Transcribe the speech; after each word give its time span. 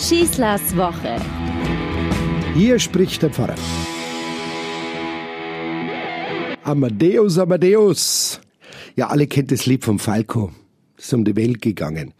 Schießlers 0.00 0.74
Woche. 0.78 1.20
Hier 2.54 2.78
spricht 2.78 3.22
der 3.22 3.28
Pfarrer. 3.28 3.54
Amadeus, 6.64 7.36
Amadeus. 7.36 8.40
Ja, 8.96 9.08
alle 9.08 9.26
kennt 9.26 9.52
das 9.52 9.66
Lied 9.66 9.84
vom 9.84 9.98
Falco. 9.98 10.52
Ist 10.96 11.12
um 11.12 11.22
die 11.26 11.36
Welt 11.36 11.60
gegangen. 11.60 12.14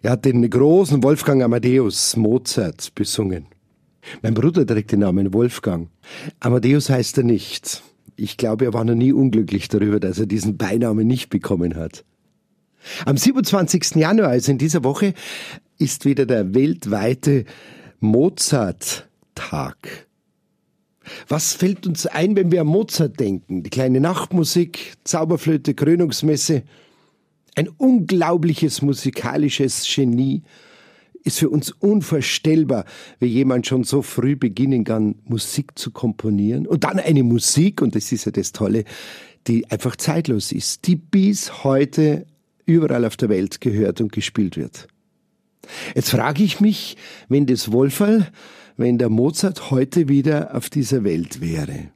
Er 0.00 0.12
hat 0.12 0.24
den 0.24 0.48
großen 0.48 1.02
Wolfgang 1.02 1.42
Amadeus 1.42 2.16
Mozart 2.16 2.94
besungen. 2.94 3.46
Mein 4.22 4.32
Bruder 4.32 4.66
trägt 4.66 4.92
den 4.92 5.00
Namen 5.00 5.34
Wolfgang. 5.34 5.90
Amadeus 6.40 6.88
heißt 6.88 7.18
er 7.18 7.24
nicht. 7.24 7.82
Ich 8.16 8.38
glaube, 8.38 8.64
er 8.64 8.72
war 8.72 8.86
noch 8.86 8.94
nie 8.94 9.12
unglücklich 9.12 9.68
darüber, 9.68 10.00
dass 10.00 10.18
er 10.18 10.26
diesen 10.26 10.56
Beinamen 10.56 11.06
nicht 11.06 11.28
bekommen 11.28 11.76
hat. 11.76 12.06
Am 13.04 13.16
27. 13.16 13.96
Januar, 13.96 14.30
also 14.30 14.50
in 14.50 14.58
dieser 14.58 14.84
Woche, 14.84 15.14
ist 15.82 16.04
wieder 16.04 16.26
der 16.26 16.54
weltweite 16.54 17.44
Mozart-Tag. 17.98 19.76
Was 21.26 21.54
fällt 21.54 21.88
uns 21.88 22.06
ein, 22.06 22.36
wenn 22.36 22.52
wir 22.52 22.60
an 22.60 22.68
Mozart 22.68 23.18
denken? 23.18 23.64
Die 23.64 23.70
kleine 23.70 24.00
Nachtmusik, 24.00 24.94
Zauberflöte, 25.02 25.74
Krönungsmesse. 25.74 26.62
Ein 27.56 27.68
unglaubliches 27.68 28.80
musikalisches 28.80 29.84
Genie 29.92 30.42
ist 31.24 31.40
für 31.40 31.50
uns 31.50 31.72
unvorstellbar, 31.72 32.84
wie 33.18 33.26
jemand 33.26 33.66
schon 33.66 33.82
so 33.82 34.02
früh 34.02 34.36
beginnen 34.36 34.84
kann, 34.84 35.16
Musik 35.24 35.76
zu 35.76 35.90
komponieren. 35.90 36.68
Und 36.68 36.84
dann 36.84 37.00
eine 37.00 37.24
Musik, 37.24 37.82
und 37.82 37.96
das 37.96 38.12
ist 38.12 38.24
ja 38.24 38.30
das 38.30 38.52
Tolle, 38.52 38.84
die 39.48 39.68
einfach 39.68 39.96
zeitlos 39.96 40.52
ist, 40.52 40.86
die 40.86 40.94
bis 40.94 41.64
heute 41.64 42.26
überall 42.66 43.04
auf 43.04 43.16
der 43.16 43.28
Welt 43.28 43.60
gehört 43.60 44.00
und 44.00 44.12
gespielt 44.12 44.56
wird. 44.56 44.86
Jetzt 45.94 46.10
frage 46.10 46.42
ich 46.42 46.60
mich, 46.60 46.96
wenn 47.28 47.46
das 47.46 47.72
Wolferl, 47.72 48.28
wenn 48.76 48.98
der 48.98 49.08
Mozart 49.08 49.70
heute 49.70 50.08
wieder 50.08 50.54
auf 50.54 50.70
dieser 50.70 51.04
Welt 51.04 51.40
wäre. 51.40 51.90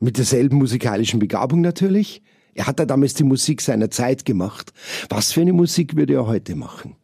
Mit 0.00 0.18
derselben 0.18 0.58
musikalischen 0.58 1.18
Begabung 1.18 1.60
natürlich. 1.60 2.22
Er 2.54 2.66
hat 2.66 2.78
ja 2.78 2.86
damals 2.86 3.14
die 3.14 3.24
Musik 3.24 3.60
seiner 3.60 3.90
Zeit 3.90 4.24
gemacht. 4.24 4.72
Was 5.08 5.32
für 5.32 5.40
eine 5.40 5.52
Musik 5.52 5.96
würde 5.96 6.14
er 6.14 6.26
heute 6.26 6.56
machen? 6.56 6.96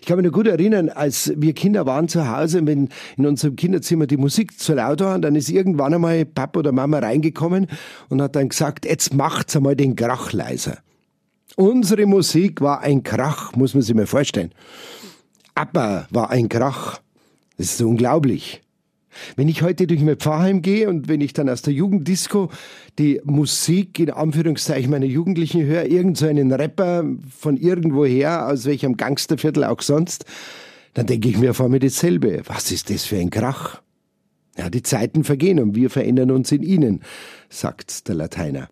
Ich 0.00 0.06
kann 0.06 0.16
mich 0.16 0.26
noch 0.26 0.32
gut 0.32 0.46
erinnern, 0.46 0.88
als 0.88 1.32
wir 1.36 1.52
Kinder 1.52 1.84
waren 1.86 2.08
zu 2.08 2.28
Hause, 2.30 2.64
wenn 2.66 2.88
in 3.16 3.26
unserem 3.26 3.56
Kinderzimmer 3.56 4.06
die 4.06 4.16
Musik 4.16 4.58
zu 4.58 4.74
laut 4.74 5.00
war, 5.00 5.18
dann 5.18 5.34
ist 5.34 5.48
irgendwann 5.48 5.94
einmal 5.94 6.24
Papa 6.24 6.60
oder 6.60 6.72
Mama 6.72 7.00
reingekommen 7.00 7.66
und 8.08 8.22
hat 8.22 8.36
dann 8.36 8.48
gesagt, 8.48 8.86
jetzt 8.86 9.14
macht's 9.14 9.56
einmal 9.56 9.74
den 9.74 9.96
Krach 9.96 10.32
leiser. 10.32 10.78
Unsere 11.56 12.06
Musik 12.06 12.60
war 12.60 12.80
ein 12.80 13.02
Krach, 13.02 13.54
muss 13.54 13.74
man 13.74 13.82
sich 13.82 13.94
mal 13.94 14.06
vorstellen. 14.06 14.52
Aber 15.54 16.08
war 16.10 16.30
ein 16.30 16.48
Krach. 16.48 17.00
Das 17.56 17.66
ist 17.66 17.78
so 17.78 17.88
unglaublich. 17.88 18.60
Wenn 19.36 19.48
ich 19.48 19.62
heute 19.62 19.86
durch 19.86 20.00
mein 20.00 20.16
Pfarrheim 20.16 20.62
gehe 20.62 20.88
und 20.88 21.08
wenn 21.08 21.20
ich 21.20 21.32
dann 21.32 21.48
aus 21.48 21.62
der 21.62 21.72
Jugenddisco 21.72 22.50
die 22.98 23.20
Musik 23.24 23.98
in 24.00 24.10
Anführungszeichen 24.10 24.90
meiner 24.90 25.06
Jugendlichen 25.06 25.64
höre, 25.64 25.86
irgend 25.86 26.18
so 26.18 26.26
einen 26.26 26.52
Rapper 26.52 27.04
von 27.30 27.56
irgendwoher, 27.56 28.48
aus 28.48 28.64
welchem 28.64 28.96
Gangsterviertel 28.96 29.64
auch 29.64 29.82
sonst, 29.82 30.24
dann 30.94 31.06
denke 31.06 31.28
ich 31.28 31.38
mir 31.38 31.54
vor 31.54 31.68
mir 31.68 31.80
dasselbe. 31.80 32.42
Was 32.46 32.70
ist 32.70 32.90
das 32.90 33.04
für 33.04 33.18
ein 33.18 33.30
Krach? 33.30 33.82
Ja, 34.56 34.70
die 34.70 34.82
Zeiten 34.82 35.24
vergehen 35.24 35.58
und 35.58 35.74
wir 35.74 35.90
verändern 35.90 36.30
uns 36.30 36.52
in 36.52 36.62
ihnen, 36.62 37.02
sagt 37.48 38.08
der 38.08 38.14
Lateiner. 38.14 38.68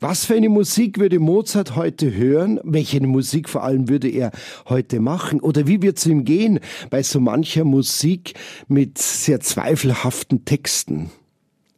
Was 0.00 0.24
für 0.24 0.34
eine 0.34 0.48
Musik 0.48 0.98
würde 0.98 1.18
Mozart 1.18 1.76
heute 1.76 2.14
hören? 2.14 2.60
Welche 2.64 3.00
Musik 3.00 3.48
vor 3.48 3.62
allem 3.62 3.88
würde 3.88 4.08
er 4.08 4.30
heute 4.68 5.00
machen? 5.00 5.40
Oder 5.40 5.66
wie 5.66 5.82
wird 5.82 5.98
es 5.98 6.06
ihm 6.06 6.24
gehen 6.24 6.60
bei 6.90 7.02
so 7.02 7.20
mancher 7.20 7.64
Musik 7.64 8.34
mit 8.68 8.98
sehr 8.98 9.40
zweifelhaften 9.40 10.44
Texten? 10.44 11.10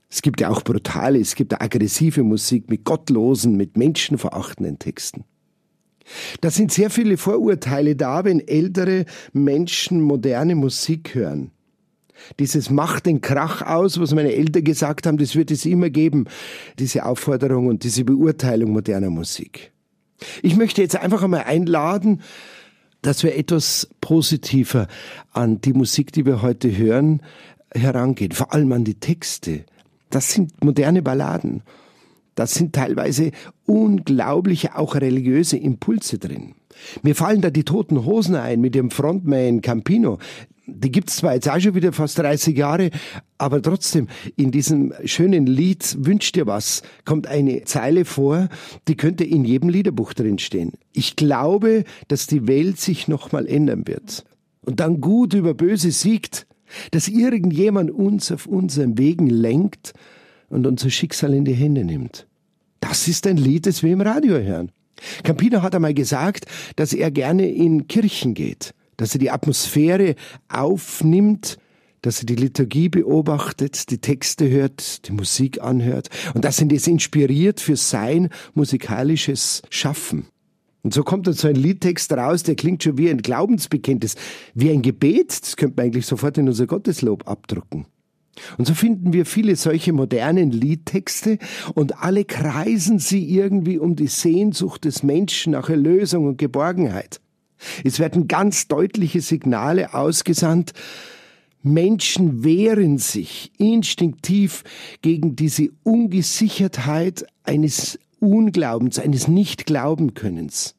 Es 0.09 0.23
gibt 0.23 0.41
ja 0.41 0.49
auch 0.49 0.63
brutale, 0.63 1.19
es 1.19 1.35
gibt 1.35 1.53
ja 1.53 1.61
aggressive 1.61 2.23
Musik 2.23 2.71
mit 2.71 2.85
gottlosen, 2.85 3.57
mit 3.57 3.77
menschenverachtenden 3.77 4.79
Texten. 4.79 5.25
Da 6.41 6.51
sind 6.51 6.73
sehr 6.73 6.91
viele 6.91 7.17
Vorurteile 7.17 7.97
da, 7.97 8.25
wenn 8.25 8.41
ältere 8.41 9.07
Menschen 9.33 10.01
moderne 10.01 10.55
Musik 10.55 11.15
hören. 11.15 11.51
Dieses 12.39 12.71
macht 12.71 13.07
den 13.07 13.21
Krach 13.21 13.63
aus, 13.63 14.01
was 14.01 14.15
meine 14.15 14.33
Eltern 14.33 14.65
gesagt 14.65 15.07
haben, 15.07 15.19
das 15.19 15.35
wird 15.35 15.51
es 15.51 15.65
immer 15.65 15.91
geben, 15.91 16.27
diese 16.79 17.07
Aufforderung 17.07 17.67
und 17.67 17.85
diese 17.85 18.05
Beurteilung 18.05 18.73
moderner 18.73 19.11
Musik. 19.11 19.73
Ich 20.43 20.57
möchte 20.57 20.83
jetzt 20.83 20.97
einfach 20.97 21.23
einmal 21.23 21.45
einladen, 21.45 22.23
dass 23.03 23.23
wir 23.23 23.37
etwas 23.37 23.89
positiver 24.01 24.89
an 25.33 25.61
die 25.61 25.73
Musik, 25.73 26.13
die 26.13 26.27
wir 26.27 26.43
heute 26.43 26.77
hören, 26.77 27.21
herangehen, 27.73 28.33
vor 28.33 28.53
allem 28.53 28.73
an 28.73 28.85
die 28.85 28.99
Texte. 28.99 29.65
Das 30.11 30.33
sind 30.33 30.65
moderne 30.65 31.03
Balladen. 31.03 31.63
Das 32.35 32.55
sind 32.55 32.75
teilweise 32.75 33.31
unglaubliche, 33.65 34.77
auch 34.77 34.95
religiöse 34.95 35.57
Impulse 35.57 36.19
drin. 36.19 36.55
Mir 37.03 37.15
fallen 37.15 37.41
da 37.41 37.51
die 37.51 37.65
toten 37.65 38.05
Hosen 38.05 38.35
ein 38.35 38.61
mit 38.61 38.75
dem 38.75 38.91
Frontman 38.91 39.63
Campino 39.63 40.19
die 40.67 40.91
gibt's 40.91 41.17
zwar 41.17 41.35
jetzt 41.35 41.49
auch 41.49 41.61
schon 41.61 41.75
wieder 41.75 41.93
fast 41.93 42.19
30 42.19 42.57
Jahre, 42.57 42.91
aber 43.39 43.63
trotzdem, 43.63 44.09
in 44.37 44.51
diesem 44.51 44.93
schönen 45.05 45.47
Lied 45.47 45.97
Wünsch 46.01 46.33
dir 46.33 46.47
was, 46.47 46.83
kommt 47.05 47.27
eine 47.27 47.65
Zeile 47.65 48.05
vor, 48.05 48.49
die 48.89 48.97
könnte 48.97 49.25
in 49.25 49.45
jedem 49.45 49.69
Liederbuch 49.69 50.13
drinstehen. 50.13 50.73
Ich 50.93 51.17
glaube, 51.17 51.85
dass 52.09 52.27
die 52.27 52.49
Welt 52.49 52.81
sich 52.81 53.09
nochmal 53.09 53.47
ändern 53.47 53.87
wird. 53.87 54.25
Und 54.63 54.81
dann 54.81 55.01
gut 55.01 55.35
über 55.35 55.55
böse 55.55 55.93
siegt, 55.93 56.47
dass 56.91 57.07
irgendjemand 57.07 57.91
uns 57.93 58.33
auf 58.33 58.47
unseren 58.47 58.99
Wegen 58.99 59.31
lenkt 59.31 59.93
und 60.49 60.67
unser 60.67 60.91
Schicksal 60.91 61.35
in 61.35 61.45
die 61.45 61.55
Hände 61.55 61.85
nimmt. 61.85 62.27
Das 62.81 63.07
ist 63.07 63.27
ein 63.27 63.37
Lied, 63.37 63.67
das 63.67 63.83
wir 63.83 63.93
im 63.93 64.01
Radio 64.01 64.39
hören. 64.39 64.73
Campino 65.23 65.63
hat 65.63 65.75
einmal 65.75 65.95
gesagt, 65.95 66.47
dass 66.75 66.93
er 66.93 67.11
gerne 67.11 67.49
in 67.49 67.87
Kirchen 67.87 68.35
geht 68.35 68.75
dass 68.97 69.15
er 69.15 69.19
die 69.19 69.31
Atmosphäre 69.31 70.15
aufnimmt, 70.49 71.59
dass 72.03 72.21
er 72.21 72.27
die 72.27 72.37
Liturgie 72.37 72.89
beobachtet, 72.89 73.91
die 73.91 73.99
Texte 73.99 74.49
hört, 74.49 75.09
die 75.09 75.13
Musik 75.13 75.61
anhört 75.61 76.09
und 76.35 76.45
dass 76.45 76.61
ihn 76.61 76.69
das 76.69 76.87
inspiriert 76.87 77.61
für 77.61 77.77
sein 77.77 78.29
musikalisches 78.55 79.63
Schaffen. 79.71 80.27
Und 80.83 80.95
so 80.95 81.03
kommt 81.03 81.27
dann 81.27 81.35
so 81.35 81.49
ein 81.49 81.57
Liedtext 81.57 82.13
raus, 82.13 82.45
der 82.45 82.55
klingt 82.55 82.85
schon 82.85 82.97
wie 82.97 83.11
ein 83.11 83.23
Glaubensbekenntnis, 83.23 84.15
wie 84.55 84.71
ein 84.71 84.83
Gebet, 84.83 85.43
das 85.43 85.57
könnte 85.57 85.75
man 85.77 85.87
eigentlich 85.87 86.07
sofort 86.07 86.39
in 86.39 86.47
unser 86.47 86.69
Gotteslob 86.69 87.27
abdrucken. 87.27 87.87
Und 88.57 88.67
so 88.67 88.75
finden 88.75 89.13
wir 89.13 89.27
viele 89.27 89.57
solche 89.57 89.93
modernen 89.93 90.53
Liedtexte 90.53 91.39
und 91.75 92.03
alle 92.03 92.25
kreisen 92.25 93.01
sie 93.01 93.29
irgendwie 93.29 93.79
um 93.79 93.97
die 93.97 94.07
Sehnsucht 94.07 94.85
des 94.85 95.03
Menschen 95.03 95.53
nach 95.53 95.69
Erlösung 95.69 96.27
und 96.27 96.39
Geborgenheit. 96.39 97.21
Es 97.85 97.99
werden 97.99 98.29
ganz 98.29 98.69
deutliche 98.69 99.21
Signale 99.21 99.95
ausgesandt, 99.95 100.73
Menschen 101.63 102.45
wehren 102.45 102.97
sich 102.99 103.51
instinktiv 103.59 104.63
gegen 105.03 105.35
diese 105.35 105.71
Ungesichertheit 105.83 107.27
eines 107.43 107.99
Unglaubens, 108.21 108.99
eines 108.99 109.27
Nicht-Glauben-Könnens. 109.27 110.77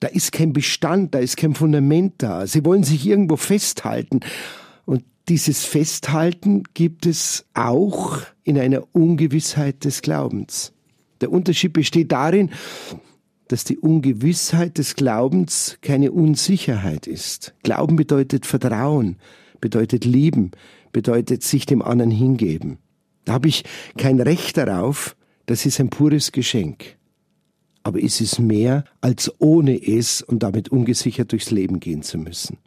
Da 0.00 0.08
ist 0.08 0.32
kein 0.32 0.52
Bestand, 0.52 1.14
da 1.14 1.18
ist 1.18 1.36
kein 1.36 1.54
Fundament 1.54 2.14
da. 2.18 2.46
Sie 2.46 2.64
wollen 2.64 2.82
sich 2.82 3.06
irgendwo 3.06 3.36
festhalten. 3.36 4.20
Und 4.84 5.04
dieses 5.28 5.64
Festhalten 5.64 6.64
gibt 6.74 7.06
es 7.06 7.44
auch 7.54 8.20
in 8.44 8.58
einer 8.58 8.84
Ungewissheit 8.92 9.84
des 9.84 10.02
Glaubens. 10.02 10.72
Der 11.20 11.30
Unterschied 11.32 11.72
besteht 11.72 12.12
darin, 12.12 12.50
dass 13.48 13.64
die 13.64 13.78
Ungewissheit 13.78 14.78
des 14.78 14.96
Glaubens 14.96 15.78
keine 15.80 16.12
Unsicherheit 16.12 17.06
ist. 17.06 17.54
Glauben 17.62 17.96
bedeutet 17.96 18.46
Vertrauen, 18.46 19.16
bedeutet 19.60 20.04
lieben, 20.04 20.50
bedeutet 20.92 21.42
sich 21.42 21.66
dem 21.66 21.82
anderen 21.82 22.10
hingeben. 22.10 22.78
Da 23.24 23.34
habe 23.34 23.48
ich 23.48 23.64
kein 23.96 24.20
Recht 24.20 24.56
darauf, 24.56 25.16
das 25.46 25.66
ist 25.66 25.80
ein 25.80 25.90
pures 25.90 26.32
Geschenk. 26.32 26.96
Aber 27.82 28.00
ist 28.00 28.20
es 28.20 28.38
mehr, 28.38 28.84
als 29.00 29.32
ohne 29.38 29.76
es 29.76 30.22
und 30.22 30.42
damit 30.42 30.70
ungesichert 30.70 31.30
durchs 31.30 31.52
Leben 31.52 31.78
gehen 31.78 32.02
zu 32.02 32.18
müssen. 32.18 32.58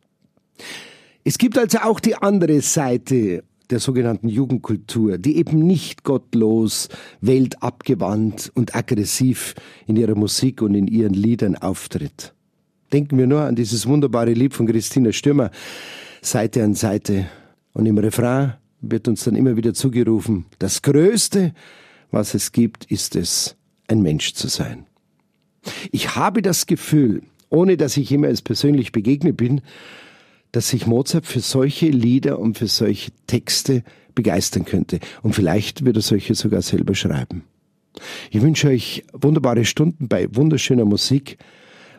Es 1.26 1.38
gibt 1.38 1.58
also 1.58 1.80
auch 1.80 2.00
die 2.00 2.16
andere 2.16 2.62
Seite 2.62 3.44
der 3.70 3.80
sogenannten 3.80 4.30
Jugendkultur, 4.30 5.18
die 5.18 5.38
eben 5.38 5.60
nicht 5.60 6.04
gottlos, 6.04 6.90
weltabgewandt 7.22 8.52
und 8.56 8.76
aggressiv 8.76 9.56
in 9.86 9.96
ihrer 9.96 10.16
Musik 10.16 10.62
und 10.62 10.76
in 10.76 10.88
ihren 10.88 11.14
Liedern 11.14 11.56
auftritt. 11.56 12.34
Denken 12.92 13.18
wir 13.18 13.28
nur 13.28 13.42
an 13.42 13.56
dieses 13.56 13.86
wunderbare 13.86 14.34
Lied 14.34 14.54
von 14.54 14.66
Christina 14.66 15.12
Stürmer, 15.12 15.52
Seite 16.22 16.64
an 16.64 16.74
Seite. 16.74 17.28
Und 17.74 17.86
im 17.86 17.98
Refrain 17.98 18.54
wird 18.82 19.08
uns 19.08 19.24
dann 19.24 19.36
immer 19.36 19.56
wieder 19.56 19.74
zugerufen, 19.74 20.46
das 20.58 20.82
Größte, 20.82 21.54
was 22.12 22.34
es 22.34 22.52
gibt, 22.52 22.86
ist 22.86 23.16
es, 23.16 23.56
ein 23.88 24.02
Mensch 24.02 24.34
zu 24.34 24.48
sein. 24.48 24.86
Ich 25.92 26.16
habe 26.16 26.42
das 26.42 26.66
Gefühl, 26.66 27.22
ohne 27.50 27.78
dass 27.78 27.98
ich 27.98 28.10
jemals 28.10 28.42
persönlich 28.42 28.92
begegnet 28.92 29.38
bin, 29.38 29.62
dass 30.52 30.70
sich 30.70 30.88
Mozart 30.88 31.26
für 31.26 31.40
solche 31.40 31.90
Lieder 31.90 32.40
und 32.40 32.58
für 32.58 32.68
solche 32.68 33.12
Texte 33.28 33.84
begeistern 34.16 34.66
könnte. 34.66 35.00
Und 35.22 35.36
vielleicht 35.36 35.86
wird 35.86 35.98
er 35.98 36.02
solche 36.02 36.36
sogar 36.36 36.62
selber 36.62 36.96
schreiben. 36.96 37.44
Ich 38.32 38.42
wünsche 38.42 38.68
euch 38.70 39.04
wunderbare 39.14 39.66
Stunden 39.66 40.08
bei 40.08 40.28
wunderschöner 40.34 40.86
Musik 40.86 41.38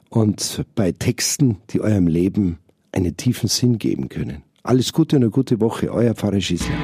und 0.08 0.64
bei 0.74 0.92
Texten, 0.92 1.58
die 1.70 1.80
eurem 1.80 2.06
Leben 2.06 2.58
einen 2.92 3.16
tiefen 3.16 3.48
Sinn 3.48 3.78
geben 3.78 4.08
können. 4.08 4.42
Alles 4.62 4.92
Gute 4.92 5.16
und 5.16 5.22
eine 5.22 5.30
gute 5.30 5.60
Woche, 5.60 5.90
euer 5.90 6.14
Pfarrer 6.14 6.40
Schießler. 6.40 6.74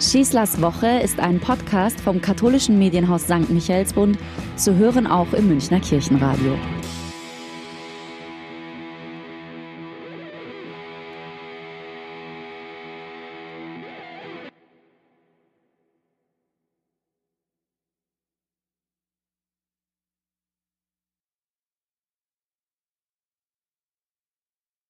Schießlers 0.00 0.62
Woche 0.62 1.00
ist 1.02 1.18
ein 1.18 1.40
Podcast 1.40 2.00
vom 2.00 2.20
katholischen 2.20 2.78
Medienhaus 2.78 3.22
St. 3.22 3.50
Michaelsbund, 3.50 4.16
zu 4.54 4.76
hören 4.76 5.08
auch 5.08 5.32
im 5.32 5.48
Münchner 5.48 5.80
Kirchenradio. 5.80 6.56